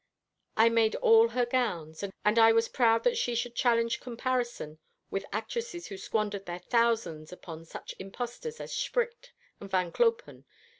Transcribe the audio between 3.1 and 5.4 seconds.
she should challenge comparison with